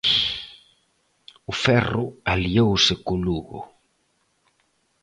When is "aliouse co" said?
2.33-3.13